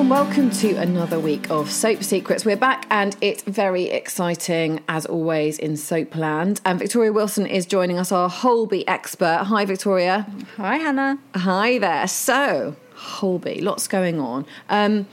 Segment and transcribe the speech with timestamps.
[0.00, 2.42] and welcome to another week of Soap Secrets.
[2.42, 6.58] We're back and it's very exciting as always in Soapland.
[6.64, 9.42] And Victoria Wilson is joining us, our Holby expert.
[9.44, 10.26] Hi, Victoria.
[10.56, 11.18] Hi, Hannah.
[11.34, 12.08] Hi there.
[12.08, 14.46] So, Holby, lots going on.
[14.70, 15.06] Um,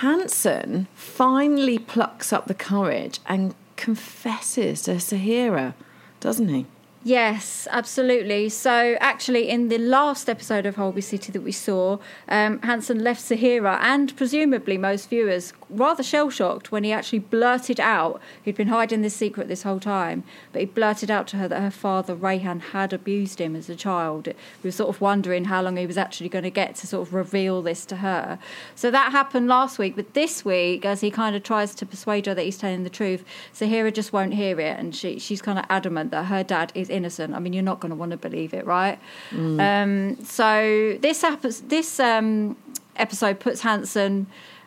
[0.00, 5.72] Hanssen finally plucks up the courage and confesses to Sahira,
[6.20, 6.66] doesn't he?
[7.06, 8.48] Yes, absolutely.
[8.48, 13.22] So, actually, in the last episode of Holby City that we saw, um, Hanssen left
[13.22, 18.68] Sahira and presumably most viewers rather shell shocked when he actually blurted out he'd been
[18.68, 22.16] hiding this secret this whole time, but he blurted out to her that her father,
[22.16, 24.26] Rayhan, had abused him as a child.
[24.26, 27.06] We were sort of wondering how long he was actually going to get to sort
[27.06, 28.36] of reveal this to her.
[28.74, 32.26] So, that happened last week, but this week, as he kind of tries to persuade
[32.26, 35.56] her that he's telling the truth, Sahira just won't hear it, and she, she's kind
[35.56, 37.34] of adamant that her dad is innocent.
[37.34, 38.98] I mean, you're not going to want to believe it, right?
[39.30, 39.60] Mm.
[39.60, 41.60] Um, so this happens.
[41.60, 42.56] This um,
[42.96, 44.26] episode puts Hanssen.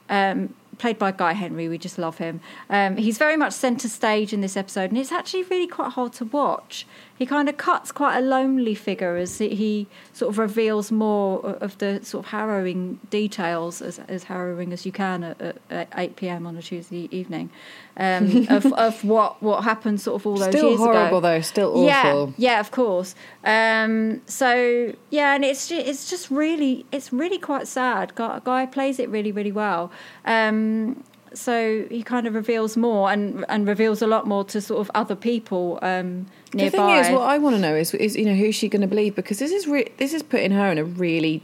[0.10, 2.40] Um, played by Guy Henry, we just love him.
[2.70, 6.14] Um, he's very much centre stage in this episode, and it's actually really quite hard
[6.14, 6.88] to watch
[7.20, 11.78] he kind of cuts quite a lonely figure as he sort of reveals more of
[11.80, 16.48] the sort of harrowing details, as, as harrowing as you can at, at 8 p.m.
[16.48, 17.50] on a Tuesday evening,
[17.98, 20.84] um, of, of what, what happened sort of all those still years ago.
[20.86, 22.34] Still horrible though, still awful.
[22.38, 23.16] Yeah, yeah, of course.
[23.44, 28.16] Um, so yeah, and it's just, it's just really it's really quite sad.
[28.16, 29.92] Guy, Guy plays it really really well.
[30.24, 31.04] Um,
[31.34, 34.90] so he kind of reveals more and and reveals a lot more to sort of
[34.96, 36.70] other people um, nearby.
[36.70, 38.82] The thing is, what I want to know is, is you know who's she going
[38.82, 41.44] to believe because this is re- this is putting her in a really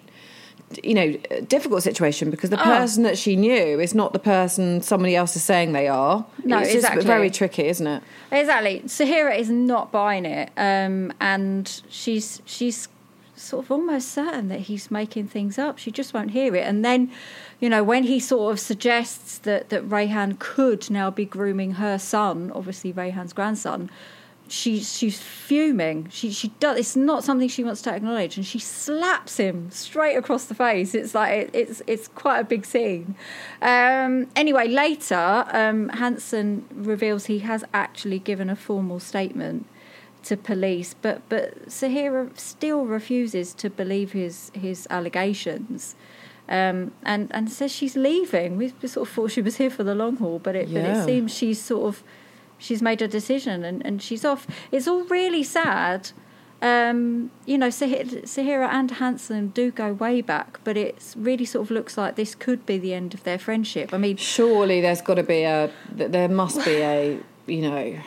[0.84, 1.12] you know
[1.48, 2.64] difficult situation because the oh.
[2.64, 6.26] person that she knew is not the person somebody else is saying they are.
[6.44, 7.04] No, it's exactly.
[7.06, 8.04] very tricky, isn't it?
[8.32, 8.82] Exactly.
[8.86, 12.88] Sahira is not buying it, um, and she's she's
[13.38, 15.78] sort of almost certain that he's making things up.
[15.78, 17.12] She just won't hear it, and then
[17.60, 21.98] you know, when he sort of suggests that, that Rayhan could now be grooming her
[21.98, 23.90] son, obviously Rayhan's grandson,
[24.48, 26.08] she, she's fuming.
[26.10, 30.16] She, she does, it's not something she wants to acknowledge, and she slaps him straight
[30.16, 30.94] across the face.
[30.94, 33.16] It's like, it, it's, it's quite a big scene.
[33.62, 39.66] Um, anyway, later, um, Hanssen reveals he has actually given a formal statement
[40.24, 45.96] to police, but, but Sahira still refuses to believe his, his allegations
[46.48, 48.58] um, and and says she's leaving.
[48.58, 50.82] We, we, sort of thought she was here for the long haul, but it yeah.
[50.82, 52.04] but it seems she's sort of
[52.58, 54.48] she's made a decision and, and she's off.
[54.72, 56.12] It's all really sad.
[56.62, 61.72] Um, you know, Sahira and Hanssen do go way back, but it really sort of
[61.72, 63.94] looks like this could be the end of their friendship.
[63.94, 68.00] I mean, surely there's got to be a, there must be a, you know,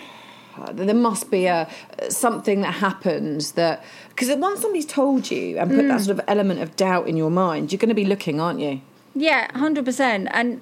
[0.72, 1.70] there must be a
[2.08, 5.88] something that happens that because once somebody's told you and put mm.
[5.88, 8.60] that sort of element of doubt in your mind, you're going to be looking, aren't
[8.60, 8.80] you?
[9.14, 10.28] Yeah, hundred percent.
[10.32, 10.60] And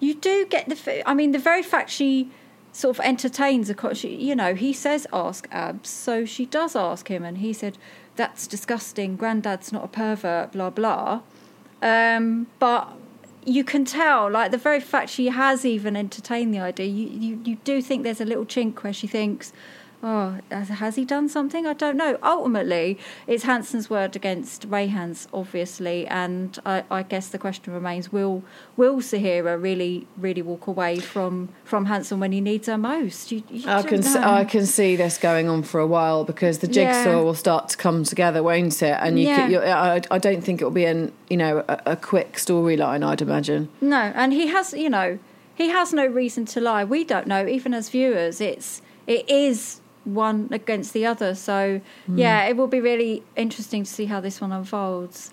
[0.00, 1.02] you do get the.
[1.08, 2.30] I mean, the very fact she
[2.74, 3.94] sort of entertains a.
[3.94, 7.78] She, you know, he says ask Abs, so she does ask him, and he said
[8.16, 9.16] that's disgusting.
[9.16, 10.52] Granddad's not a pervert.
[10.52, 11.20] Blah blah.
[11.80, 12.92] Um, but
[13.44, 17.40] you can tell, like the very fact she has even entertained the idea, you, you,
[17.44, 19.52] you do think there's a little chink where she thinks,
[20.04, 21.66] oh, has he done something?
[21.66, 22.18] I don't know.
[22.22, 28.44] Ultimately, it's Hanssen's word against Rayhan's, obviously, and I, I, guess the question remains: Will
[28.76, 33.32] Will Sahira really really walk away from from Hanssen when he needs her most?
[33.32, 36.58] You, you I can see, I can see this going on for a while because
[36.58, 37.16] the jigsaw yeah.
[37.16, 38.98] will start to come together, won't it?
[39.00, 39.48] And you, yeah.
[39.48, 43.04] can, I, I don't think it will be an you know a, a quick storyline.
[43.04, 43.70] I'd imagine.
[43.80, 45.18] No, and he has you know
[45.54, 46.84] he has no reason to lie.
[46.84, 48.42] We don't know, even as viewers.
[48.42, 51.34] It's it is one against the other.
[51.34, 52.18] So mm.
[52.18, 55.30] yeah, it will be really interesting to see how this one unfolds.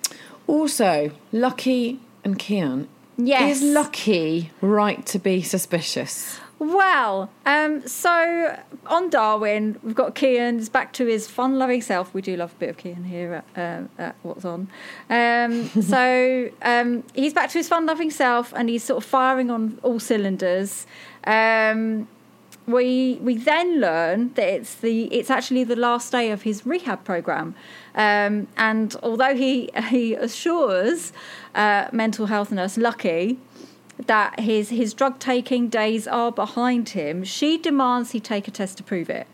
[0.48, 2.88] Also, Lucky and Kian.
[3.18, 3.58] Yes.
[3.58, 6.40] Is Lucky right to be suspicious?
[6.62, 8.56] Well, um, so
[8.86, 10.60] on Darwin, we've got Kian.
[10.60, 12.14] He's back to his fun-loving self.
[12.14, 14.68] We do love a bit of Kian here at, uh, at What's On.
[15.10, 19.80] Um, so um, he's back to his fun-loving self, and he's sort of firing on
[19.82, 20.86] all cylinders.
[21.24, 22.08] Um,
[22.72, 27.04] we we then learn that it's the it's actually the last day of his rehab
[27.04, 27.56] program,
[27.96, 31.14] um, and although he he assures
[31.56, 33.40] uh, mental health nurse Lucky
[34.08, 38.78] that his his drug taking days are behind him, she demands he take a test
[38.78, 39.28] to prove it.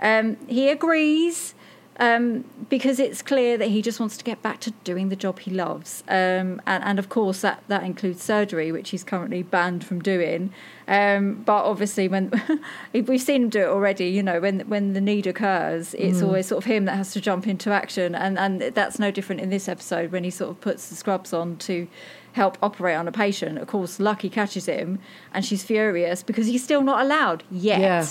[0.00, 1.54] Um, he agrees.
[2.00, 5.38] Um, because it's clear that he just wants to get back to doing the job
[5.40, 6.02] he loves.
[6.08, 10.50] Um, and, and, of course, that, that includes surgery, which he's currently banned from doing.
[10.88, 12.32] Um, but obviously, when
[12.94, 16.26] we've seen him do it already, you know, when when the need occurs, it's mm.
[16.26, 18.14] always sort of him that has to jump into action.
[18.14, 21.34] And, and that's no different in this episode when he sort of puts the scrubs
[21.34, 21.86] on to
[22.32, 23.58] help operate on a patient.
[23.58, 25.00] Of course, Lucky catches him
[25.34, 27.80] and she's furious because he's still not allowed yet.
[27.80, 28.06] Yeah.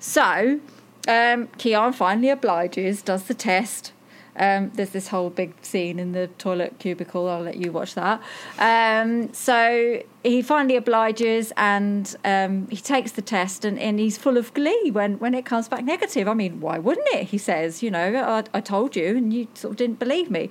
[0.00, 0.60] So
[1.06, 3.92] um, Kian finally obliges, does the test.
[4.38, 7.28] Um, there's this whole big scene in the toilet cubicle.
[7.28, 8.22] I'll let you watch that.
[8.58, 14.36] Um, so he finally obliges and um, he takes the test, and, and, he's full
[14.36, 16.28] of glee when, when it comes back negative.
[16.28, 17.28] I mean, why wouldn't it?
[17.28, 20.50] He says, You know, I, I told you, and you sort of didn't believe me.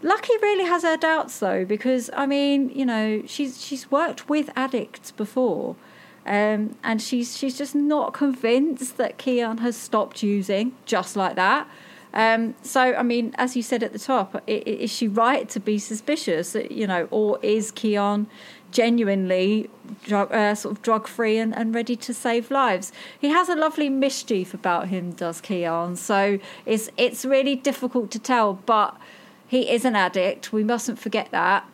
[0.00, 4.48] Lucky really has her doubts though, because I mean, you know, she's she's worked with
[4.56, 5.76] addicts before.
[6.28, 11.66] Um, and she's she's just not convinced that Kian has stopped using just like that.
[12.12, 15.78] Um, so, I mean, as you said at the top, is she right to be
[15.78, 16.54] suspicious?
[16.70, 18.26] You know, or is Kian
[18.72, 19.70] genuinely
[20.04, 22.92] drug, uh, sort of drug free and, and ready to save lives?
[23.18, 25.96] He has a lovely mischief about him, does Kian?
[25.96, 28.94] So it's it's really difficult to tell, but
[29.46, 30.52] he is an addict.
[30.52, 31.64] We mustn't forget that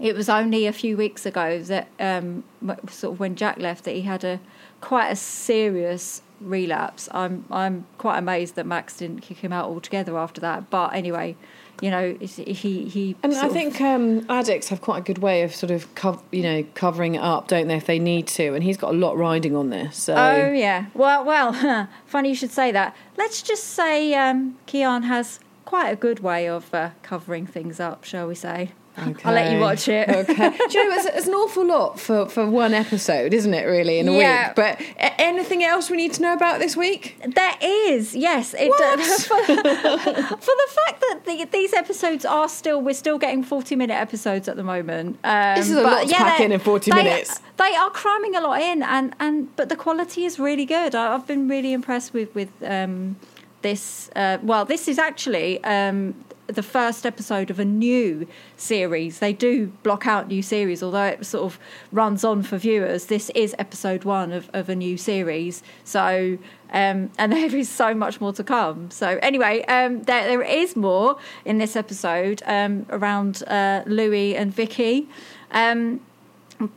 [0.00, 2.44] it was only a few weeks ago that um,
[2.88, 4.40] sort of when Jack left that he had a
[4.80, 7.08] quite a serious relapse.
[7.12, 10.70] I'm I'm quite amazed that Max didn't kick him out altogether after that.
[10.70, 11.36] But anyway,
[11.80, 13.16] you know, he he.
[13.22, 16.42] And I think um, addicts have quite a good way of sort of co- you
[16.42, 18.54] know covering it up, don't they, if they need to?
[18.54, 19.96] And he's got a lot riding on this.
[19.96, 20.14] So.
[20.14, 20.86] Oh yeah.
[20.94, 22.96] Well, well, funny you should say that.
[23.16, 28.04] Let's just say um, Kian has quite a good way of uh, covering things up,
[28.04, 28.72] shall we say?
[29.06, 29.22] Okay.
[29.24, 30.08] I'll let you watch it.
[30.08, 30.34] okay.
[30.68, 33.98] Do you know, it's, it's, an awful lot for, for one episode, isn't it, really,
[33.98, 34.48] in a yeah.
[34.48, 34.56] week?
[34.56, 34.80] But
[35.18, 37.20] anything else we need to know about this week?
[37.24, 38.54] There is, yes.
[38.58, 38.72] It,
[39.26, 43.94] for, for, the fact that the, these episodes are still, we're still getting 40 minute
[43.94, 45.18] episodes at the moment.
[45.24, 47.40] Um, this is a lot to yeah, pack in in 40 they, minutes.
[47.56, 50.94] They are cramming a lot in, and, and but the quality is really good.
[50.94, 53.16] I, have been really impressed with, with um,
[53.62, 54.10] this.
[54.16, 55.62] Uh, well, this is actually.
[55.64, 56.14] Um,
[56.48, 59.18] the first episode of a new series.
[59.18, 61.58] They do block out new series, although it sort of
[61.92, 63.06] runs on for viewers.
[63.06, 65.62] This is episode one of, of a new series.
[65.84, 66.38] So,
[66.72, 68.90] um, and there is so much more to come.
[68.90, 74.52] So, anyway, um, there, there is more in this episode um, around uh, Louis and
[74.52, 75.06] Vicky.
[75.50, 76.00] Um,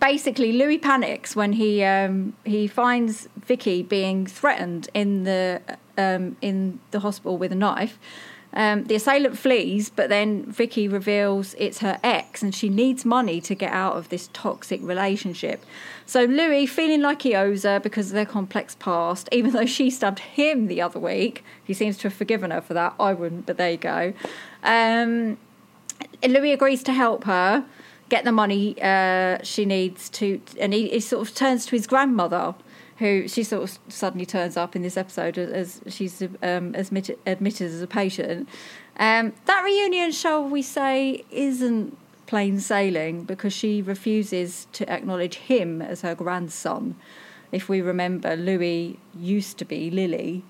[0.02, 5.62] basically, Louis panics when he um, he finds Vicky being threatened in the
[5.98, 7.98] um, in the hospital with a knife.
[8.54, 13.40] Um, the assailant flees, but then Vicky reveals it's her ex and she needs money
[13.42, 15.66] to get out of this toxic relationship.
[16.06, 19.90] So Louis, feeling like he owes her because of their complex past, even though she
[19.90, 22.94] stabbed him the other week, he seems to have forgiven her for that.
[23.00, 24.14] I wouldn't, but there you go.
[24.64, 25.38] Um,
[26.22, 27.66] Louis agrees to help her
[28.10, 31.88] get the money uh, she needs to, and he, he sort of turns to his
[31.88, 32.54] grandmother
[33.02, 37.72] who she sort of suddenly turns up in this episode as, she's um, admitted, admitted
[37.72, 38.48] as a patient.
[38.98, 45.82] Um, that reunion, shall we say, isn't plain sailing because she refuses to acknowledge him
[45.82, 46.96] as her grandson.
[47.52, 50.44] If we remember, Louis used to be Lily,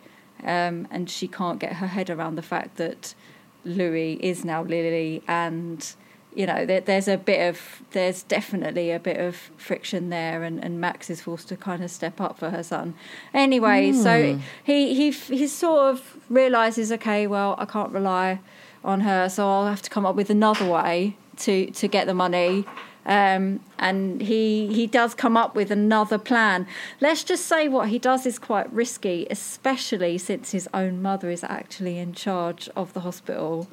[0.44, 3.16] um, and she can't get her head around the fact that
[3.64, 5.96] Louis is now Lily and
[6.34, 10.64] you know, there, there's a bit of, there's definitely a bit of friction there, and,
[10.64, 12.94] and Max is forced to kind of step up for her son.
[13.34, 14.02] Anyway, mm.
[14.02, 14.42] so hmm.
[14.64, 18.40] he he he sort of realizes, okay, well, I can't rely
[18.84, 22.14] on her, so I'll have to come up with another way to to get the
[22.14, 22.66] money.
[23.04, 26.68] Um, and he he does come up with another plan.
[27.00, 31.44] Let's just say what he does is quite risky, especially since his own mother is
[31.44, 33.68] actually in charge of the hospital.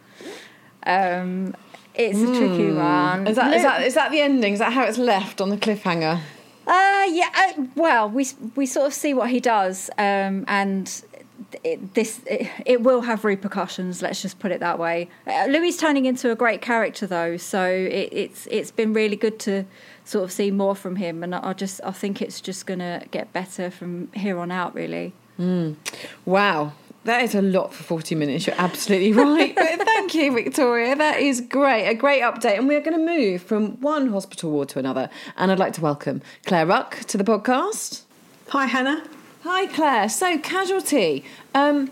[0.85, 1.55] Um,
[1.99, 2.35] it's mm.
[2.35, 2.77] a tricky hmm.
[2.77, 3.27] one.
[3.27, 4.53] Is that, is that is that the ending?
[4.53, 6.21] Is that how it's left on the cliffhanger?
[6.67, 7.29] Uh, yeah.
[7.35, 11.03] Uh, well, we we sort of see what he does, um, and
[11.65, 14.01] it, this it, it, will have repercussions.
[14.01, 15.09] Let's just put it that way.
[15.27, 19.41] Uh, Louis turning into a great character, though, so it, it's it's been really good
[19.41, 19.65] to
[20.05, 23.03] sort of see more from him, and I just I think it's just going to
[23.11, 24.75] get better from here on out.
[24.75, 25.15] Really.
[25.39, 25.77] Mm.
[26.25, 26.73] Wow.
[27.05, 28.47] That is a lot for 40 minutes.
[28.47, 29.57] You're absolutely right.
[30.09, 30.97] thank you, Victoria.
[30.97, 31.87] That is great.
[31.87, 32.57] A great update.
[32.57, 35.11] And we're going to move from one hospital ward to another.
[35.37, 38.05] And I'd like to welcome Claire Ruck to the podcast.
[38.49, 39.05] Hi, Hannah.
[39.43, 40.09] Hi, Claire.
[40.09, 41.27] So, casualty.
[41.55, 41.91] Um,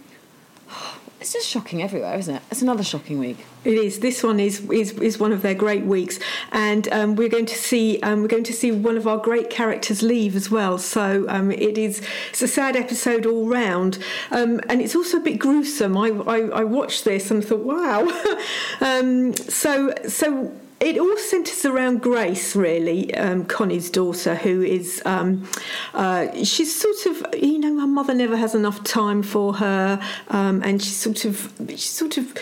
[1.20, 2.42] It's just shocking everywhere, isn't it?
[2.50, 3.38] It's another shocking week.
[3.64, 4.00] It is.
[4.00, 6.18] This one is is, is one of their great weeks,
[6.52, 9.48] and um, we're going to see um, we're going to see one of our great
[9.48, 10.76] characters leave as well.
[10.78, 13.98] So um, it is it's a sad episode all round,
[14.30, 15.96] um, and it's also a bit gruesome.
[15.96, 18.06] I, I, I watched this and thought, wow.
[18.80, 25.48] Um, so so it all centres around Grace, really, um, Connie's daughter, who is, um,
[25.94, 30.62] uh, she's sort of, you know, her mother never has enough time for her, um,
[30.62, 32.36] and she's sort of, she's sort of,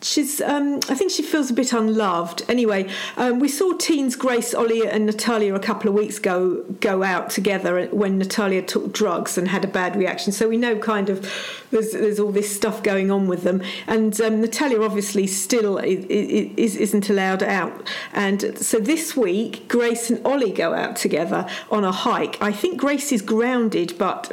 [0.00, 2.42] she's, um, I think she feels a bit unloved.
[2.48, 7.02] Anyway, um, we saw teens Grace, Ollie, and Natalia a couple of weeks ago go
[7.02, 10.32] out together when Natalia took drugs and had a bad reaction.
[10.32, 11.30] So we know kind of
[11.74, 13.60] there's, there's all this stuff going on with them.
[13.86, 17.90] And um, Natalia obviously still is, isn't allowed out.
[18.12, 22.40] And so this week, Grace and Ollie go out together on a hike.
[22.40, 24.32] I think Grace is grounded, but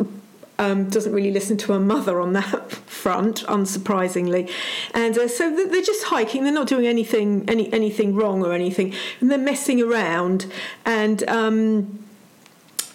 [0.60, 4.51] um, doesn't really listen to her mother on that front, unsurprisingly.
[4.93, 6.43] And uh, so they're just hiking.
[6.43, 10.45] They're not doing anything any anything wrong or anything, and they're messing around.
[10.86, 12.05] And um,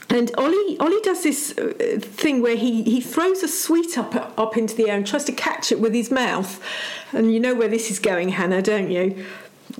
[0.08, 4.56] and Ollie Ollie does this uh, thing where he, he throws a sweet up up
[4.56, 6.62] into the air and tries to catch it with his mouth.
[7.12, 9.24] And you know where this is going, Hannah, don't you?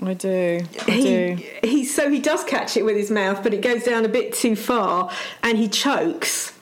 [0.03, 0.61] I do.
[0.87, 1.43] I he, do.
[1.63, 4.33] He so he does catch it with his mouth, but it goes down a bit
[4.33, 5.11] too far,
[5.43, 6.53] and he chokes.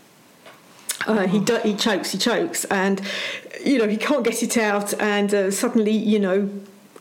[1.07, 3.01] Uh, he do, he chokes, he chokes, and
[3.63, 6.49] you know he can't get it out, and uh, suddenly you know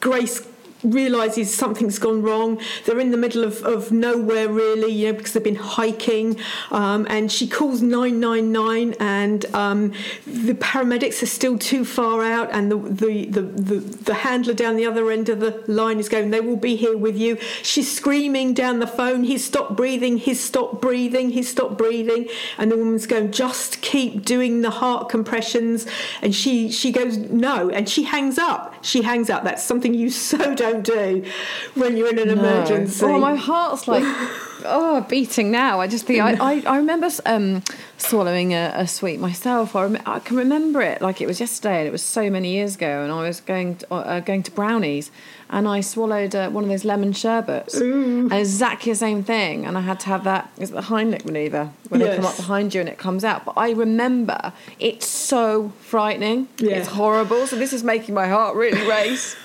[0.00, 0.46] Grace
[0.84, 2.60] realizes something's gone wrong.
[2.84, 6.38] They're in the middle of, of nowhere, really, you know, because they've been hiking.
[6.70, 9.92] Um, and she calls 999, and um,
[10.26, 12.50] the paramedics are still too far out.
[12.52, 16.08] And the, the, the, the, the handler down the other end of the line is
[16.08, 17.38] going, They will be here with you.
[17.62, 22.28] She's screaming down the phone, He's stopped breathing, he's stopped breathing, he's stopped breathing.
[22.58, 25.86] And the woman's going, Just keep doing the heart compressions.
[26.20, 27.70] And she, she goes, No.
[27.70, 28.74] And she hangs up.
[28.84, 29.44] She hangs up.
[29.44, 31.30] That's something you so don't don't do
[31.74, 32.34] when you're in an no.
[32.34, 33.04] emergency.
[33.04, 34.02] Oh, my heart's like
[34.64, 35.80] oh beating now.
[35.80, 37.62] I just think I, I, I remember um,
[37.98, 39.76] swallowing a, a, sweet myself.
[39.76, 42.52] I, rem- I can remember it like it was yesterday, and it was so many
[42.52, 43.02] years ago.
[43.02, 45.10] And I was going to, uh, going to brownies,
[45.50, 49.66] and I swallowed uh, one of those lemon sherbets, and exactly the same thing.
[49.66, 52.10] And I had to have that, it's the Heimlich maneuver when yes.
[52.10, 53.44] they come up behind you and it comes out.
[53.44, 56.48] But I remember it's so frightening.
[56.58, 56.76] Yeah.
[56.76, 57.46] It's horrible.
[57.46, 59.36] So this is making my heart really race.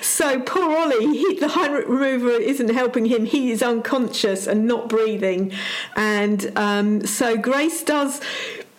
[0.00, 3.24] so poor Ollie, he, the Heimlich remover isn't helping him.
[3.24, 5.52] He is unconscious and not breathing,
[5.96, 8.20] and um, so Grace does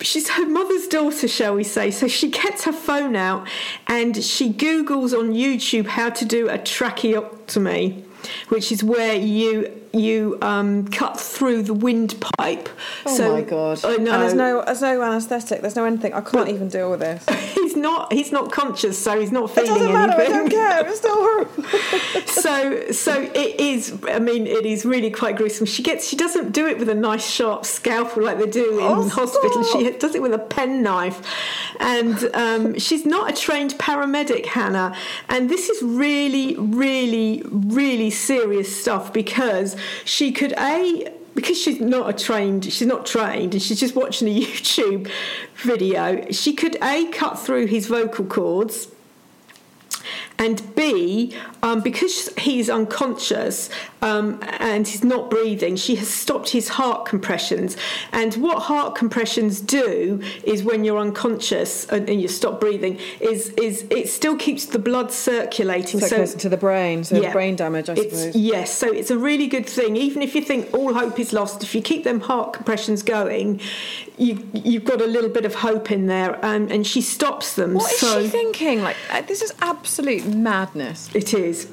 [0.02, 1.90] she's her mother's daughter, shall we say.
[1.90, 3.46] So she gets her phone out
[3.90, 8.04] and she Googles on YouTube how to do a tracheotomy,
[8.48, 12.68] which is where you you um, cut through the windpipe.
[13.04, 13.84] Oh so, my god!
[13.84, 14.12] I know.
[14.12, 15.60] And there's no there's no anaesthetic.
[15.60, 16.14] There's no anything.
[16.14, 17.26] I can't even deal with this.
[17.70, 20.20] He's not he's not conscious, so he's not feeling it doesn't matter.
[20.20, 20.88] I don't care.
[20.88, 21.62] It's still horrible.
[22.26, 23.96] so so it is.
[24.08, 25.66] I mean, it is really quite gruesome.
[25.66, 28.84] She gets she doesn't do it with a nice sharp scalpel like they do in
[28.84, 29.62] oh, hospital.
[29.62, 31.24] She does it with a penknife,
[31.78, 34.96] and um, she's not a trained paramedic, Hannah.
[35.28, 42.08] And this is really, really, really serious stuff because she could a because she's not
[42.08, 45.10] a trained she's not trained and she's just watching a YouTube
[45.56, 48.88] video she could a cut through his vocal cords
[50.40, 53.68] and B, um, because he's unconscious
[54.02, 57.76] um, and he's not breathing, she has stopped his heart compressions.
[58.12, 63.50] And what heart compressions do is when you're unconscious and, and you stop breathing, is
[63.50, 66.00] is it still keeps the blood circulating.
[66.00, 68.36] So, so to the brain, so yeah, brain damage, I suppose.
[68.36, 69.96] Yes, so it's a really good thing.
[69.96, 73.60] Even if you think all hope is lost, if you keep them heart compressions going,
[74.16, 76.42] you you've got a little bit of hope in there.
[76.44, 77.74] Um, and she stops them.
[77.74, 78.82] What so, is she thinking?
[78.82, 81.08] Like uh, this is absolute madness.
[81.14, 81.66] It is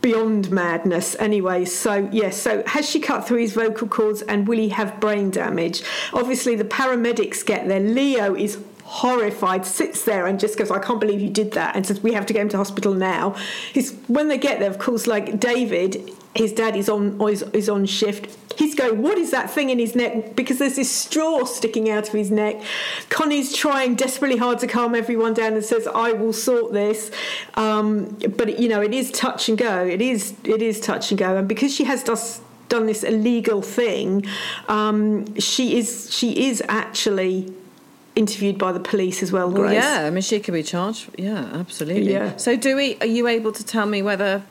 [0.00, 1.64] beyond madness, anyway.
[1.64, 5.30] So, yes, so has she cut through his vocal cords and will he have brain
[5.30, 5.82] damage?
[6.12, 7.80] Obviously, the paramedics get there.
[7.80, 8.56] Leo is
[8.92, 12.12] horrified, sits there and just goes, I can't believe you did that, and says, We
[12.12, 13.34] have to get him to hospital now.
[13.72, 17.70] He's, when they get there, of course, like David, his dad is on is, is
[17.70, 18.36] on shift.
[18.58, 20.36] He's going, What is that thing in his neck?
[20.36, 22.60] Because there's this straw sticking out of his neck.
[23.08, 27.10] Connie's trying desperately hard to calm everyone down and says, I will sort this.
[27.54, 29.86] Um, but you know, it is touch and go.
[29.86, 31.38] It is it is touch and go.
[31.38, 32.04] And because she has
[32.68, 34.26] done this illegal thing,
[34.68, 37.54] um, she is she is actually
[38.14, 39.72] interviewed by the police as well, Grace.
[39.72, 41.10] Well, yeah, I mean, she could be charged.
[41.18, 42.12] Yeah, absolutely.
[42.12, 42.36] Yeah.
[42.36, 42.96] So, do we?
[43.00, 44.42] Are you able to tell me whether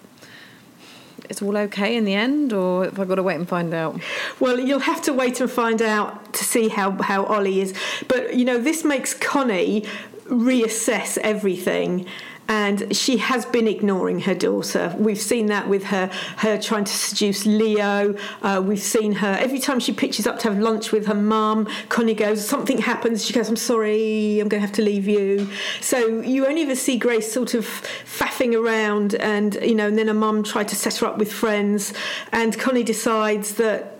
[1.30, 4.00] it's all okay in the end, or have I got to wait and find out?
[4.40, 7.74] Well, you'll have to wait and find out to see how how Ollie is.
[8.08, 9.86] But you know, this makes Connie
[10.26, 12.06] reassess everything
[12.48, 14.94] and she has been ignoring her daughter.
[14.98, 16.08] We've seen that with her
[16.38, 18.16] her trying to seduce Leo.
[18.42, 21.68] Uh, we've seen her every time she pitches up to have lunch with her mum.
[21.90, 23.26] Connie goes, something happens.
[23.26, 25.48] She goes, I'm sorry, I'm going to have to leave you.
[25.80, 30.08] So you only ever see Grace sort of faffing around, and you know, and then
[30.08, 31.94] her mum tried to set her up with friends,
[32.32, 33.98] and Connie decides that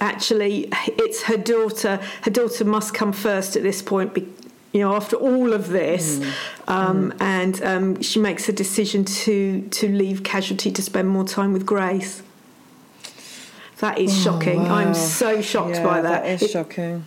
[0.00, 4.12] actually it's her daughter her daughter must come first at this point
[4.72, 6.32] you know, after all of this, mm.
[6.68, 7.22] Um, mm.
[7.22, 11.64] and um, she makes a decision to to leave Casualty to spend more time with
[11.64, 12.22] Grace.
[13.78, 14.64] That is oh, shocking.
[14.64, 14.76] Wow.
[14.76, 16.22] I'm so shocked yeah, by that.
[16.22, 17.06] That is it, shocking.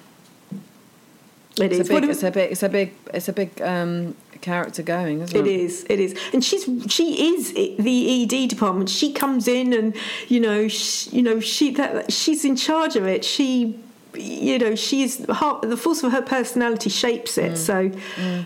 [1.59, 1.89] It it's is.
[1.89, 2.51] A big, it's a big.
[2.51, 2.93] It's a big.
[3.13, 5.47] It's a big um, character going, isn't it?
[5.47, 5.85] It is.
[5.89, 6.15] It is.
[6.33, 8.89] And she's she is the ED department.
[8.89, 9.95] She comes in and
[10.27, 13.25] you know she, you know she that she's in charge of it.
[13.25, 13.79] She
[14.13, 17.53] you know, she's the force of her personality shapes it.
[17.53, 17.57] Mm.
[17.57, 18.45] So, mm.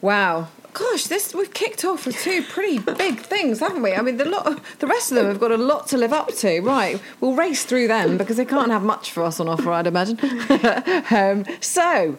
[0.00, 0.48] wow.
[0.74, 3.94] Gosh, this we've kicked off with two pretty big things, haven't we?
[3.94, 6.28] I mean, the lot, the rest of them have got a lot to live up
[6.36, 6.60] to.
[6.60, 9.86] Right, we'll race through them because they can't have much for us on offer, I'd
[9.86, 10.18] imagine.
[11.10, 12.16] um, so,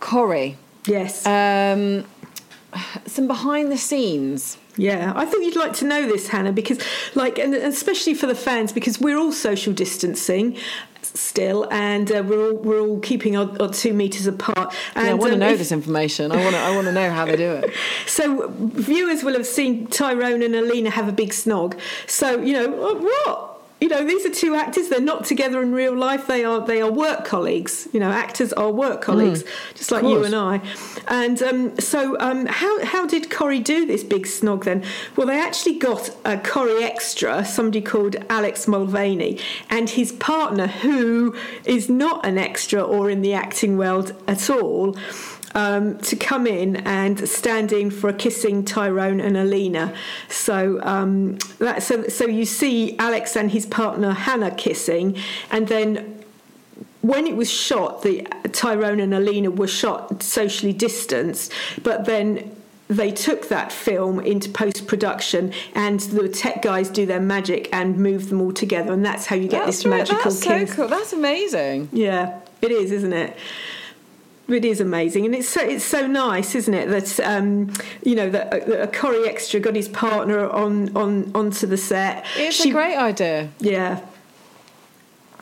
[0.00, 2.06] Corrie, yes, um,
[3.06, 4.56] some behind the scenes.
[4.78, 6.80] Yeah, I thought you'd like to know this, Hannah, because,
[7.16, 10.56] like, and especially for the fans, because we're all social distancing,
[11.14, 14.74] still, and uh, we're all we're all keeping our, our two meters apart.
[14.94, 16.32] And, yeah, I want to um, know if, this information.
[16.32, 17.72] I want to I want to know how they do it.
[18.06, 21.78] so viewers will have seen Tyrone and Alina have a big snog.
[22.06, 23.47] So you know what
[23.80, 24.88] you know these are two actors.
[24.88, 26.26] They're not together in real life.
[26.26, 27.88] They are they are work colleagues.
[27.92, 30.60] You know actors are work colleagues mm, just like you and I.
[31.06, 34.84] And um, so um, how how did Corrie do this big snog then?
[35.16, 39.38] Well they actually got a Corrie extra somebody called Alex Mulvaney
[39.70, 44.96] and his partner who is not an extra or in the acting world at all
[45.54, 49.94] um, to come in and stand in for a kissing Tyrone and Alina.
[50.28, 55.16] So um, that so so you see Alex and his partner Hannah kissing,
[55.50, 56.14] and then.
[57.00, 61.52] When it was shot, the Tyrone and Alina were shot socially distanced,
[61.84, 62.54] but then
[62.88, 67.98] they took that film into post production and the tech guys do their magic and
[67.98, 70.70] move them all together and that's how you get that's this magical that's kiss.
[70.70, 70.88] So cool.
[70.88, 71.90] That's amazing.
[71.92, 73.36] Yeah, it is, isn't it?
[74.48, 76.88] It is amazing, and it's so it's so nice, isn't it?
[76.88, 77.70] That um,
[78.02, 82.24] you know that a, a Corrie extra got his partner on on onto the set.
[82.36, 83.50] It's she, a great idea.
[83.60, 84.00] Yeah.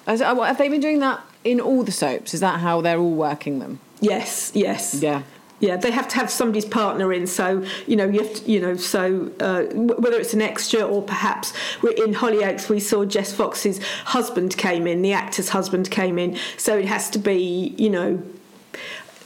[0.08, 2.34] As, uh, have they been doing that in all the soaps?
[2.34, 3.78] Is that how they're all working them?
[4.00, 4.50] Yes.
[4.54, 5.00] Yes.
[5.00, 5.22] Yeah.
[5.58, 7.26] Yeah, they have to have somebody's partner in.
[7.26, 11.00] So you know, you have to, you know, so uh, whether it's an extra or
[11.00, 11.52] perhaps
[11.82, 16.36] in Hollyoaks, we saw Jess Fox's husband came in, the actor's husband came in.
[16.56, 18.22] So it has to be, you know,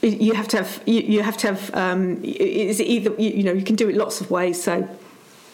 [0.02, 3.52] you have to have you, you have to have um, is either you, you, know
[3.52, 4.88] you can do it lots of ways so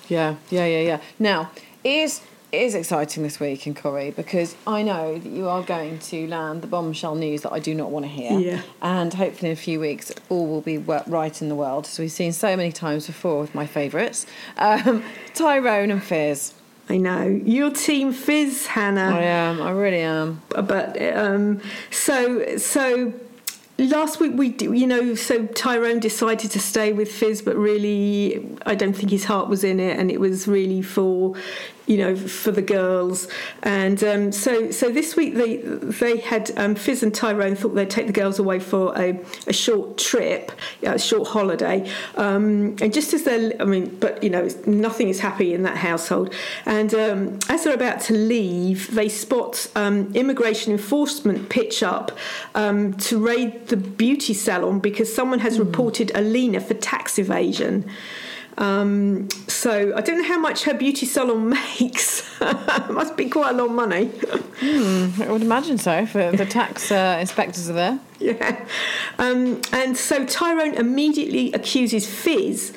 [0.08, 1.50] yeah yeah yeah yeah now
[1.84, 5.98] is it is exciting this week in Corrie because I know that you are going
[5.98, 8.38] to land the bombshell news that I do not want to hear.
[8.38, 8.62] Yeah.
[8.80, 12.10] And hopefully in a few weeks all will be right in the world, as we've
[12.10, 14.26] seen so many times before with my favourites.
[14.58, 15.02] Um,
[15.34, 16.54] Tyrone and Fiz.
[16.88, 19.16] I know your team Fiz, Hannah.
[19.16, 19.60] I am.
[19.60, 20.40] I really am.
[20.50, 23.12] But um, so so
[23.78, 28.74] last week we you know so Tyrone decided to stay with Fiz but really I
[28.74, 31.34] don't think his heart was in it and it was really for
[31.86, 33.28] you know, for the girls.
[33.62, 37.90] And um, so, so this week they they had um, Fiz and Tyrone thought they'd
[37.90, 41.88] take the girls away for a, a short trip, a short holiday.
[42.16, 45.76] Um, and just as they're, I mean, but you know, nothing is happy in that
[45.76, 46.34] household.
[46.64, 52.16] And um, as they're about to leave, they spot um, immigration enforcement pitch up
[52.54, 55.60] um, to raid the beauty salon because someone has mm.
[55.60, 57.88] reported Alina for tax evasion.
[58.58, 62.24] Um, so I don't know how much her beauty salon makes.
[62.40, 64.06] Must be quite a lot of money.
[64.60, 66.06] Hmm, I would imagine so.
[66.06, 68.00] For the tax uh, inspectors are there.
[68.18, 68.64] Yeah,
[69.18, 72.72] um, and so Tyrone immediately accuses Fiz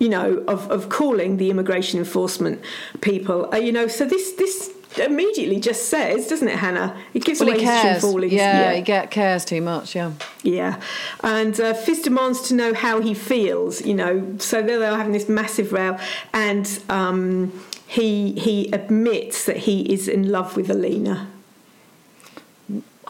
[0.00, 2.58] you know, of, of calling the immigration enforcement
[3.02, 3.52] people.
[3.52, 6.96] Uh, you know, so this this immediately just says, doesn't it, Hannah?
[7.14, 9.94] It gives well, away his true Yeah, yeah, he get, cares too much.
[9.94, 10.80] Yeah, yeah.
[11.22, 13.84] And uh, Fiz demands to know how he feels.
[13.84, 15.98] You know, so they're, they're having this massive row,
[16.32, 17.52] and um,
[17.86, 21.28] he he admits that he is in love with Alina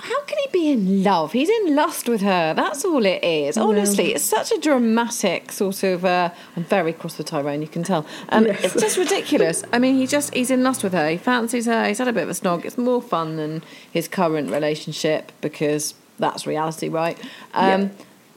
[0.01, 1.33] how can he be in love?
[1.33, 2.55] He's in lust with her.
[2.55, 3.57] That's all it is.
[3.57, 6.05] Honestly, it's such a dramatic sort of.
[6.05, 7.63] Uh, I'm very cross with Tyrone.
[7.63, 8.07] You can tell.
[8.31, 8.65] Um, yes.
[8.65, 9.63] It's just ridiculous.
[9.73, 11.09] I mean, he just he's in lust with her.
[11.09, 11.87] He fancies her.
[11.87, 12.65] He's had a bit of a snog.
[12.65, 17.19] It's more fun than his current relationship because that's reality, right?
[17.55, 17.89] Um, yeah.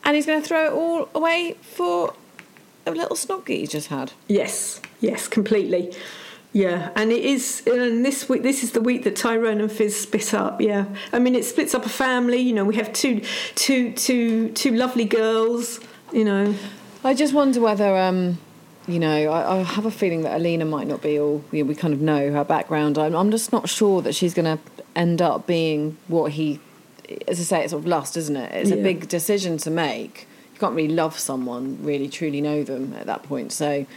[0.05, 2.13] and he's going to throw it all away for
[2.85, 4.13] a little snoggy he's just had.
[4.27, 5.93] Yes, yes, completely.
[6.53, 7.63] Yeah, and it is.
[7.65, 10.61] And this week, this is the week that Tyrone and Fiz split up.
[10.61, 12.37] Yeah, I mean, it splits up a family.
[12.37, 13.21] You know, we have two,
[13.55, 15.79] two, two, two lovely girls.
[16.11, 16.55] You know,
[17.03, 18.37] I just wonder whether, um,
[18.87, 21.43] you know, I, I have a feeling that Alina might not be all.
[21.51, 22.99] You know, we kind of know her background.
[22.99, 24.63] I'm, I'm just not sure that she's going to
[24.95, 26.59] end up being what he.
[27.27, 28.53] As I say, it's sort of lust, isn't it?
[28.53, 30.27] It's a big decision to make.
[30.53, 33.51] You can't really love someone, really truly know them at that point.
[33.51, 33.87] So.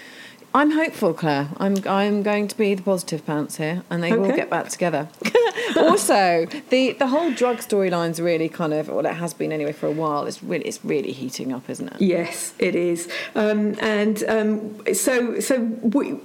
[0.56, 1.50] I'm hopeful, Claire.
[1.58, 5.06] I'm I'm going to be the positive pants here, and they will get back together.
[5.76, 9.86] also, the the whole drug storyline's really kind of, well, it has been anyway for
[9.86, 10.24] a while.
[10.24, 12.00] It's really it's really heating up, isn't it?
[12.00, 16.18] Yes, it is, um, and um, so so we,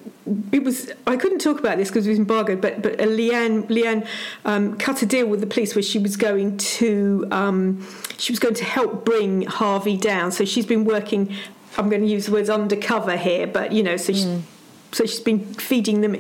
[0.53, 0.93] it was.
[1.05, 4.07] I couldn't talk about this because it was embargoed, but but uh, Leanne Leanne
[4.45, 7.85] um, cut a deal with the police where she was going to um,
[8.17, 10.31] she was going to help bring Harvey down.
[10.31, 11.35] So she's been working.
[11.77, 14.43] I'm going to use the words undercover here, but you know, so she,
[14.91, 16.15] so she's been feeding them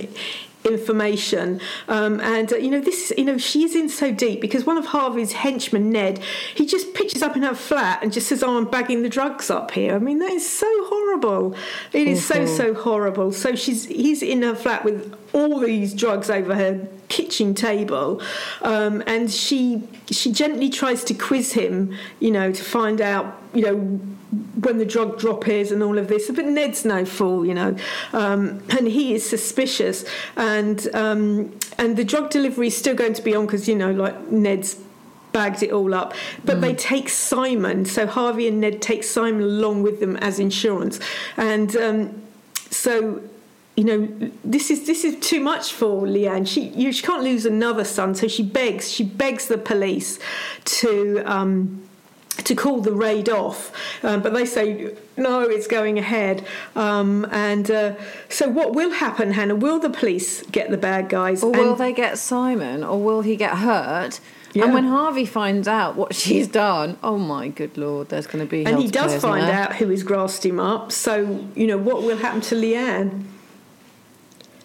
[0.65, 1.59] information.
[1.87, 4.85] Um, and uh, you know this you know she's in so deep because one of
[4.85, 6.19] harvey's henchmen ned
[6.55, 9.49] he just pitches up in her flat and just says oh i'm bagging the drugs
[9.49, 9.95] up here.
[9.95, 11.55] I mean that is so horrible.
[11.93, 13.31] It is so so horrible.
[13.31, 18.21] So she's he's in her flat with all these drugs over her kitchen table.
[18.61, 23.61] Um, and she she gently tries to quiz him you know to find out you
[23.61, 23.99] know
[24.31, 26.29] when the drug drop is and all of this.
[26.31, 27.75] But Ned's no fool, you know,
[28.13, 30.05] um, and he is suspicious.
[30.37, 33.91] And um, and the drug delivery is still going to be on because you know,
[33.91, 34.79] like Ned's
[35.31, 36.13] bagged it all up.
[36.43, 40.99] But they take Simon, so Harvey and Ned take Simon along with them as insurance,
[41.37, 42.21] and um,
[42.69, 43.21] so.
[43.77, 46.45] You know, this is this is too much for Leanne.
[46.45, 50.19] She you, she can't lose another son, so she begs she begs the police
[50.65, 51.81] to um,
[52.43, 53.71] to call the raid off,
[54.03, 56.45] um, but they say no, it's going ahead.
[56.75, 57.95] Um, and uh,
[58.29, 59.55] so, what will happen, Hannah?
[59.55, 61.43] Will the police get the bad guys?
[61.43, 64.19] Or will And- they get Simon, or will he get hurt?
[64.53, 64.65] Yeah.
[64.65, 68.49] And when Harvey finds out what she's done, oh my good lord, there's going to
[68.49, 68.65] be.
[68.65, 70.91] and he does isn't find out who has grassed him up.
[70.91, 73.23] So, you know, what will happen to Leanne?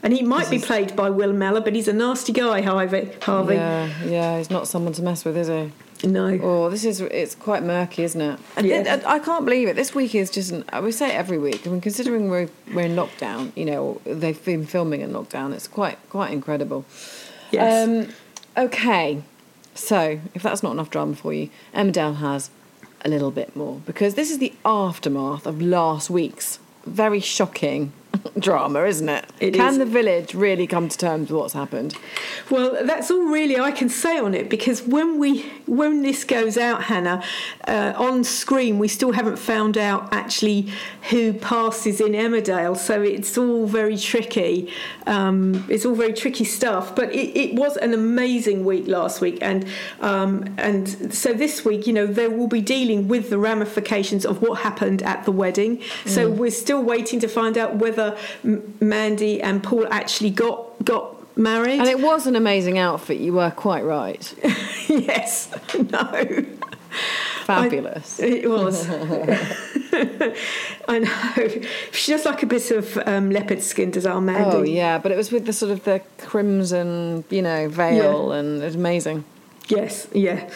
[0.02, 3.10] And he might be played by Will Mellor, but he's a nasty guy, Harvey.
[3.22, 3.54] Harvey.
[3.54, 5.72] Yeah, yeah, he's not someone to mess with, is he?
[6.04, 6.38] No.
[6.42, 8.38] Oh, this is it's quite murky, isn't it?
[8.56, 9.00] I, Yeah.
[9.06, 9.76] I, I can't believe it.
[9.76, 10.50] This week is just.
[10.50, 11.66] An, I would say it every week.
[11.66, 15.52] I mean, considering we're we're in lockdown, you know, they've been filming in lockdown.
[15.52, 16.84] It's quite quite incredible.
[17.50, 17.88] Yes.
[17.88, 18.14] Um,
[18.56, 19.22] okay,
[19.74, 22.50] so if that's not enough drama for you, Emmerdale has
[23.04, 27.92] a little bit more because this is the aftermath of last week's very shocking
[28.38, 29.26] drama, isn't it?
[29.40, 29.78] It Can is.
[29.78, 31.96] the village really come to terms with what's happened?
[32.50, 36.56] Well, that's all really I can say on it because when we when this goes
[36.56, 37.22] out, Hannah,
[37.66, 40.72] uh, on screen we still haven't found out actually
[41.10, 44.72] who passes in Emmerdale, so it's all very tricky.
[45.06, 46.94] Um, it's all very tricky stuff.
[46.94, 49.66] But it, it was an amazing week last week, and
[50.00, 54.42] um, and so this week, you know, they will be dealing with the ramifications of
[54.42, 55.82] what happened at the wedding.
[56.04, 58.05] So we're still waiting to find out whether
[58.80, 61.80] Mandy and Paul actually got got married.
[61.80, 63.18] And it was an amazing outfit.
[63.18, 64.34] You were quite right.
[64.88, 65.50] yes,
[65.90, 66.44] no.
[67.44, 68.18] Fabulous.
[68.18, 68.88] It was.
[70.88, 71.48] I know.
[71.92, 74.56] She just like a bit of um, leopard skin, does our Mandy?
[74.56, 78.62] Oh yeah, but it was with the sort of the crimson, you know, veil, and
[78.62, 79.24] it was amazing.
[79.68, 80.48] Yes, yeah.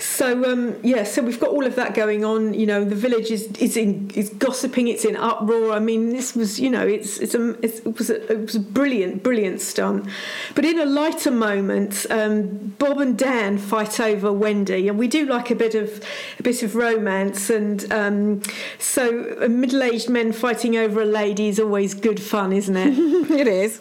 [0.00, 2.54] So um, yeah, so we've got all of that going on.
[2.54, 4.88] You know, the village is is in is gossiping.
[4.88, 5.72] It's in uproar.
[5.72, 8.56] I mean, this was you know, it's it's a it's, it was a, it was
[8.56, 10.08] a brilliant brilliant stunt.
[10.56, 15.24] But in a lighter moment, um, Bob and Dan fight over Wendy, and we do
[15.26, 16.04] like a bit of
[16.40, 17.50] a bit of romance.
[17.50, 18.42] And um,
[18.80, 23.30] so uh, middle aged men fighting over a lady is always good fun, isn't it?
[23.30, 23.80] it is.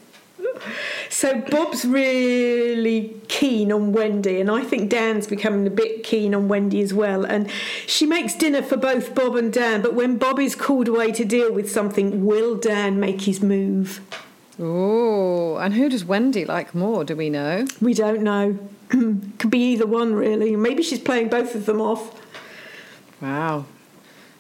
[1.18, 6.48] So Bob's really keen on Wendy, and I think Dan's becoming a bit keen on
[6.48, 7.26] Wendy as well.
[7.26, 7.50] And
[7.88, 11.26] she makes dinner for both Bob and Dan, but when Bob is called away to
[11.26, 14.00] deal with something, will Dan make his move?
[14.60, 17.04] Oh, and who does Wendy like more?
[17.04, 17.66] Do we know?
[17.82, 18.60] We don't know.
[18.90, 20.56] Could be either one, really.
[20.56, 22.22] Maybe she's playing both of them off.
[23.22, 23.66] Wow.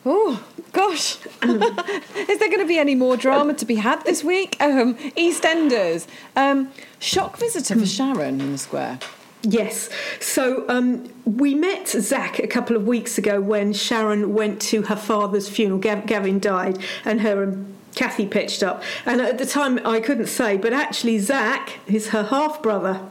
[0.05, 4.57] Oh gosh, is there going to be any more drama to be had this week?
[4.59, 8.99] Um, EastEnders, um, shock visitor for Sharon in the square.
[9.43, 9.89] Yes.
[10.19, 14.95] So um, we met Zach a couple of weeks ago when Sharon went to her
[14.95, 15.79] father's funeral.
[15.79, 18.83] Gavin died, and her and Kathy pitched up.
[19.05, 23.01] And at the time, I couldn't say, but actually, Zach is her half brother.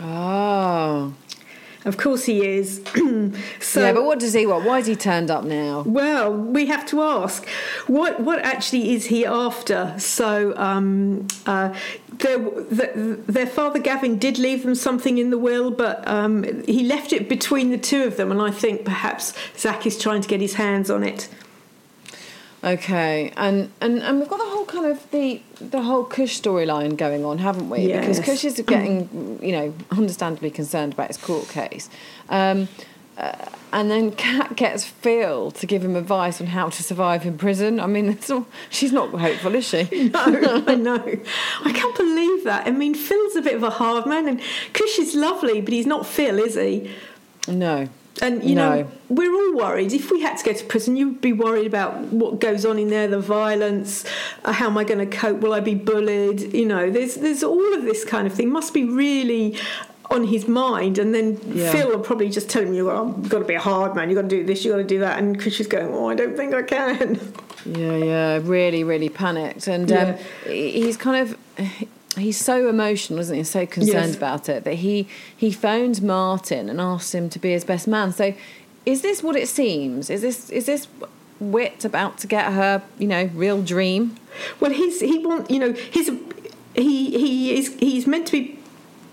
[0.00, 1.14] Oh,
[1.84, 2.82] Of course he is.
[3.60, 4.66] so, yeah, but what does he want?
[4.66, 5.82] Why has he turned up now?
[5.86, 7.48] Well, we have to ask
[7.86, 9.94] what what actually is he after?
[9.98, 11.74] So, um, uh,
[12.12, 16.82] their, the, their father Gavin did leave them something in the will, but um, he
[16.84, 20.28] left it between the two of them, and I think perhaps Zach is trying to
[20.28, 21.28] get his hands on it.
[22.62, 26.96] Okay, and, and and we've got the whole kind of the the whole Kush storyline
[26.96, 27.86] going on, haven't we?
[27.88, 28.18] Yes.
[28.18, 31.88] Because Kush is getting, you know, understandably concerned about his court case,
[32.28, 32.68] um,
[33.16, 33.32] uh,
[33.72, 37.80] and then Kat gets Phil to give him advice on how to survive in prison.
[37.80, 40.10] I mean, it's all, she's not hopeful, is she?
[40.12, 41.20] No, I know.
[41.64, 42.66] I can't believe that.
[42.66, 44.40] I mean, Phil's a bit of a hard man, and
[44.74, 46.90] Kush is lovely, but he's not Phil, is he?
[47.48, 47.88] No.
[48.22, 48.70] And you No.
[48.82, 49.92] know, we're all worried.
[49.92, 52.88] If we had to go to prison, you'd be worried about what goes on in
[52.88, 54.04] there, the violence.
[54.44, 55.40] Uh, how am I going to cope?
[55.40, 56.52] Will I be bullied?
[56.52, 58.50] You know, there's there's all of this kind of thing.
[58.50, 59.56] Must be really
[60.10, 60.98] on his mind.
[60.98, 61.70] And then Yeah.
[61.70, 62.88] Phil will probably just tell him, "You've
[63.30, 64.10] got, to be a hard man.
[64.10, 64.64] You've got to do this.
[64.64, 67.18] You've got to do that." And Kush is going, "Oh, I don't think I can."
[67.64, 70.16] Yeah, yeah, really, really panicked, and um, Yeah.
[70.52, 71.36] he- he's kind of
[72.20, 73.44] he's so emotional, isn't he?
[73.44, 74.16] So concerned Yes.
[74.16, 75.06] about it that he
[75.36, 78.12] he phones Martin and asks him to be his best man.
[78.12, 78.34] So,
[78.86, 80.10] is this what it seems?
[80.10, 80.86] Is this is this
[81.40, 84.16] Whit about to get her, you know, real dream?
[84.60, 86.08] Well, he's he want you know he's
[86.74, 88.58] he he is he's meant to be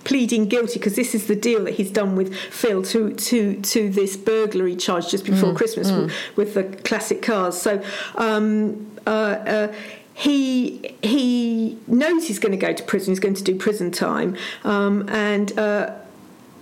[0.03, 3.89] pleading guilty because this is the deal that he's done with Phil to to to
[3.89, 7.59] this burglary charge just before Christmas With, with the classic cars.
[7.61, 7.81] So.
[8.15, 9.73] Um, uh, uh,
[10.17, 13.11] he he knows he's going to go to prison.
[13.11, 15.93] He's going to do prison time, um, and uh,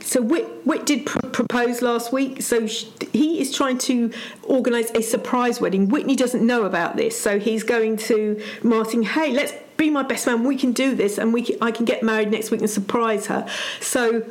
[0.02, 2.42] so Whit, Whit did pr- propose last week.
[2.42, 4.12] So sh- he is trying to
[4.44, 5.88] organise a surprise wedding.
[5.88, 9.04] Whitney doesn't know about this, so he's going to Martin.
[9.04, 10.44] Hey, let's be my best man.
[10.44, 13.28] We can do this, and we can, I can get married next week and surprise
[13.28, 13.48] her.
[13.80, 14.26] So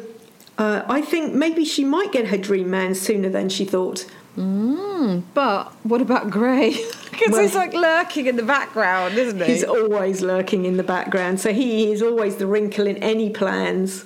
[0.58, 4.04] uh, I think maybe she might get her dream man sooner than she thought.
[4.36, 6.76] Mm, but what about Gray?
[7.14, 9.44] Because Well- he's like lurking in the background, isn't he?
[9.52, 14.04] He's always lurking in the background, so he is always the wrinkle in any plans.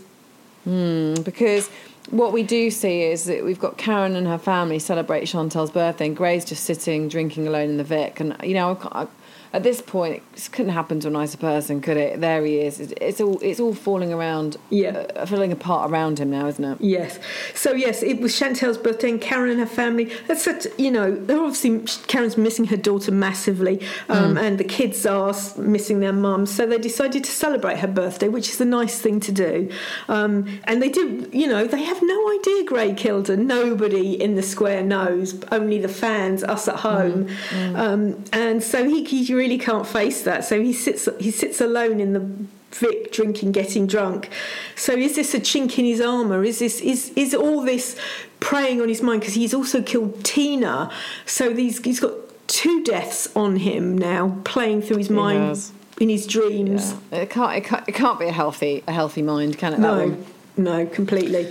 [0.64, 1.70] Hmm, because
[2.10, 6.04] what we do see is that we've got Karen and her family celebrate Chantelle's birthday,
[6.08, 8.20] and Gray's just sitting drinking alone in the Vic.
[8.20, 9.06] And you know, I can't- I,
[9.52, 12.20] at this point, it couldn't happen to a nicer person, could it?
[12.20, 12.80] There he is.
[12.80, 15.06] It's, all it's all falling around, Yeah.
[15.16, 16.80] uh, falling apart around him now, isn't it?
[16.80, 17.18] Yes.
[17.54, 20.12] So yes, it was Chantelle's birthday, and Karen and her family.
[20.26, 25.06] That's such, you know, they're obviously Karen's missing her daughter massively, um, and the kids
[25.06, 26.46] are missing their mum.
[26.46, 29.70] So they decided to celebrate her birthday, which is a nice thing to do.
[30.08, 33.36] Um, and they did, you know, they have no idea Gray killed her.
[33.36, 35.42] Nobody in the square knows.
[35.50, 37.28] Only the fans, us at home.
[37.74, 40.44] Um, and so he, he really can't face that.
[40.44, 42.28] So he sits he sits alone in the
[42.72, 44.28] Vic drinking, getting drunk.
[44.76, 46.44] So is this a chink in his armour?
[46.44, 47.96] Is this is is all this
[48.40, 49.20] preying on his mind?
[49.20, 50.90] Because he's also killed Tina.
[51.24, 52.12] So these he's got
[52.46, 55.72] two deaths on him now, playing through his mind has.
[55.98, 56.94] in his dreams.
[57.10, 57.20] Yeah.
[57.20, 57.88] It can't, it can't.
[57.88, 59.78] It can't be a healthy a healthy mind, can it?
[59.78, 60.16] No,
[60.56, 61.50] no, completely.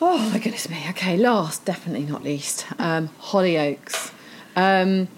[0.00, 0.86] Oh my goodness me.
[0.90, 4.12] Okay, last, definitely not least, um, Hollyoaks.
[4.56, 5.08] Um,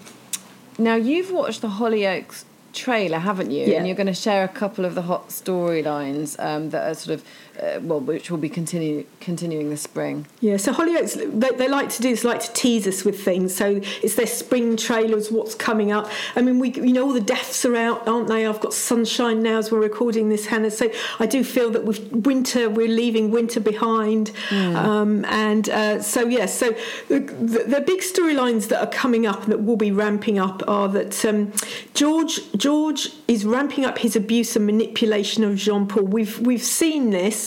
[0.77, 3.65] now you've watched the Hollyoaks trailer, haven't you?
[3.65, 3.77] Yeah.
[3.77, 7.19] And you're going to share a couple of the hot storylines um, that are sort
[7.19, 7.25] of,
[7.61, 10.25] uh, well, which will be continue, continuing this spring.
[10.41, 13.55] Yeah, so Hollyoaks, they, they like to do is like to tease us with things.
[13.55, 16.09] So it's their spring trailers, what's coming up.
[16.35, 18.45] I mean, we, you know, all the deaths are out, aren't they?
[18.45, 20.71] I've got sunshine now as we're recording this, Hannah.
[20.71, 24.31] So I do feel that with winter, we're leaving winter behind.
[24.75, 26.75] Um, and uh, so, yes, so
[27.07, 30.63] the, the, the big storylines that are coming up and that will be ramping up
[30.67, 31.51] are that um,
[31.93, 36.03] George George is ramping up his abuse and manipulation of John Paul.
[36.03, 37.42] We've we've seen this.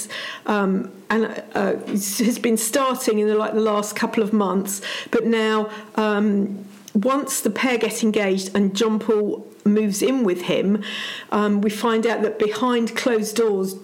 [0.46, 1.22] Um, and
[1.54, 4.80] uh, has been starting in the, like the last couple of months,
[5.10, 10.82] but now um, once the pair get engaged and John Paul moves in with him,
[11.30, 13.76] um, we find out that behind closed doors,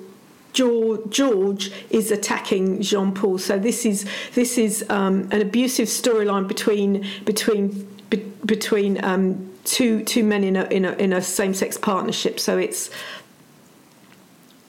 [0.52, 3.38] George, George is attacking John Paul.
[3.38, 10.04] So this is this is um, an abusive storyline between between be, between um, two
[10.04, 12.38] two men in a in a, in a same sex partnership.
[12.38, 12.90] So it's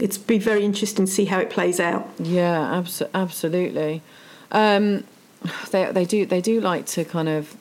[0.04, 2.04] it's be very interesting to see how it plays out.
[2.20, 4.02] Yeah, abso- absolutely.
[4.52, 5.04] Um,
[5.72, 7.56] they they do they do like to kind of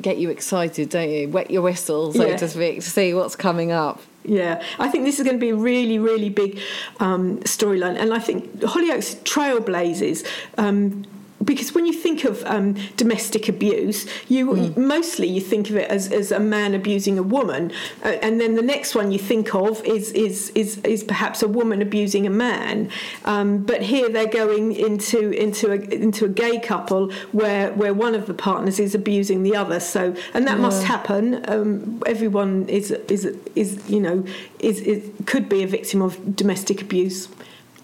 [0.00, 1.28] get you excited, don't you?
[1.28, 2.36] Wet your whistle, so Yeah.
[2.36, 4.00] to speak, to see what's coming up.
[4.24, 6.60] Yeah, I think this is going to be a really, really big
[7.00, 10.24] um, storyline, and I think Hollyoaks trailblazes.
[10.56, 11.04] Um,
[11.44, 14.76] because when you think of um, domestic abuse, you mm.
[14.76, 17.72] mostly you think of it as, as a man abusing a woman,
[18.04, 21.48] uh, and then the next one you think of is is is, is perhaps a
[21.48, 22.90] woman abusing a man.
[23.24, 28.14] Um, but here they're going into into a into a gay couple where where one
[28.14, 29.80] of the partners is abusing the other.
[29.80, 30.62] So and that yeah.
[30.62, 31.44] must happen.
[31.48, 34.24] Um, everyone is is is you know
[34.58, 37.28] is, is could be a victim of domestic abuse.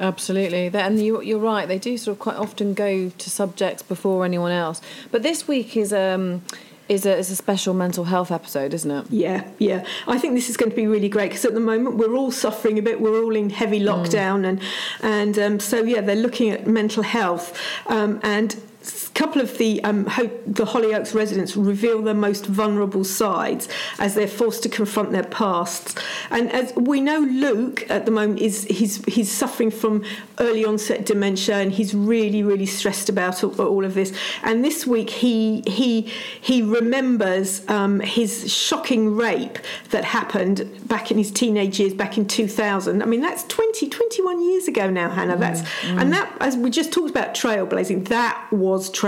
[0.01, 1.67] Absolutely, and you, are right.
[1.67, 4.81] They do sort of quite often go to subjects before anyone else.
[5.11, 6.43] But this week is um,
[6.89, 9.07] is a, is a special mental health episode, isn't it?
[9.11, 9.85] Yeah, yeah.
[10.07, 12.31] I think this is going to be really great because at the moment we're all
[12.31, 13.01] suffering a bit.
[13.01, 14.49] We're all in heavy lockdown, mm.
[14.49, 14.63] and
[15.03, 18.57] and um, so yeah, they're looking at mental health um, and
[19.19, 24.63] couple of the um, the Hollyoaks residents reveal their most vulnerable sides as they're forced
[24.63, 25.97] to confront their pasts.
[26.31, 30.05] And as we know, Luke at the moment is he's he's suffering from
[30.39, 34.13] early onset dementia, and he's really really stressed about all, all of this.
[34.45, 36.03] And this week he he
[36.41, 39.59] he remembers um, his shocking rape
[39.91, 43.03] that happened back in his teenage years, back in 2000.
[43.03, 45.37] I mean, that's 20 21 years ago now, Hannah.
[45.37, 49.08] That's mm, and that as we just talked about trailblazing, that was trailblazing.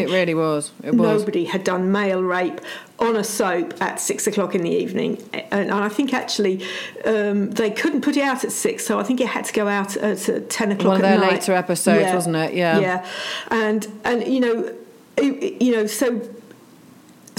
[0.00, 0.72] It really was.
[0.82, 1.20] It was.
[1.20, 2.60] Nobody had done male rape
[2.98, 6.64] on a soap at six o'clock in the evening, and, I think actually
[7.04, 9.68] um, they couldn't put it out at six, so I think it had to go
[9.68, 11.00] out at ten o'clock.
[11.00, 12.14] One of their later episodes, yeah.
[12.14, 12.54] wasn't it?
[12.54, 13.06] Yeah, yeah,
[13.48, 14.74] and and you know,
[15.16, 16.20] it, you know, so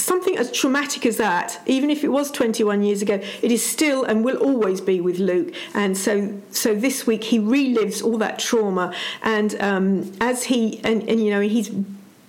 [0.06, 4.04] something as traumatic as that, even if it was 21 years ago, it is still
[4.04, 5.54] and will always be with Luke.
[5.74, 11.10] And so, so this week he relives all that trauma, and um, as he and,
[11.10, 11.72] and you know he's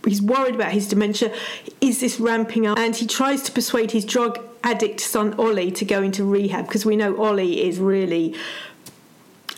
[0.07, 1.33] he's worried about his dementia.
[1.81, 2.79] Is this ramping up?
[2.79, 6.87] And he tries to persuade his drug addict son Ollie to go into rehab because
[6.87, 8.35] we know Ollie is really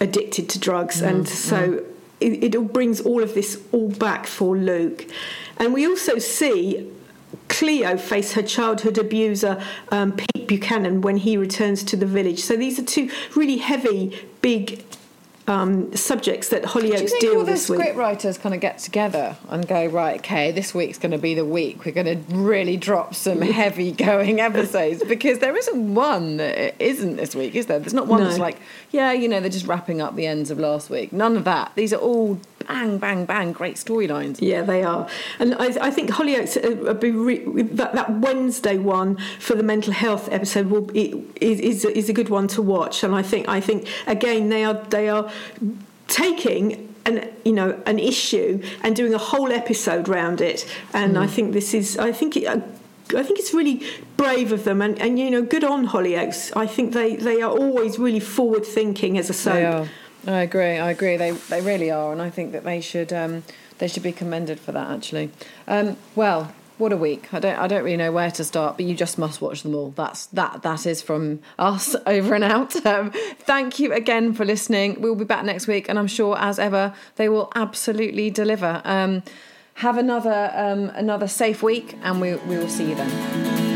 [0.00, 1.56] addicted to drugs, mm, and so.
[1.56, 1.94] Mm.
[2.20, 5.06] It, it all brings all of this all back for Luke.
[5.56, 6.90] And we also see
[7.48, 12.40] Cleo face her childhood abuser, um, Pete Buchanan, when he returns to the village.
[12.40, 14.84] So these are two really heavy, big
[15.48, 19.36] um, subjects that Hollyoaks Do you deal all the script writers kind of get together
[19.48, 21.84] and go, right, okay, this week's going to be the week.
[21.84, 27.16] We're going to really drop some heavy going episodes because there isn't one that isn't
[27.16, 27.78] this week, is there?
[27.78, 28.26] There's not one no.
[28.26, 28.58] that's like,
[28.90, 31.12] yeah, you know, they're just wrapping up the ends of last week.
[31.12, 31.72] None of that.
[31.74, 34.38] These are all bang, bang, bang, great storylines.
[34.40, 35.08] Yeah, they are.
[35.38, 39.92] And I, I think Hollyoaks, uh, be re- that, that Wednesday one for the mental
[39.92, 43.02] health episode will be, is, is, is a good one to watch.
[43.02, 45.30] And I think, I think again, they are, they are
[46.06, 51.20] taking an you know an issue and doing a whole episode around it and mm.
[51.20, 53.82] I think this is I think it, I think it's really
[54.16, 57.50] brave of them and, and you know good on Hollyoaks I think they, they are
[57.50, 59.88] always really forward thinking as a soap
[60.26, 63.44] I agree I agree they they really are and I think that they should um,
[63.78, 65.30] they should be commended for that actually
[65.66, 67.34] um, well what a week!
[67.34, 69.74] I don't I don't really know where to start, but you just must watch them
[69.74, 69.90] all.
[69.90, 72.86] That's that that is from us over and out.
[72.86, 75.00] Um, thank you again for listening.
[75.00, 78.80] We'll be back next week, and I'm sure as ever they will absolutely deliver.
[78.84, 79.24] Um,
[79.74, 83.67] have another um, another safe week, and we we will see you then.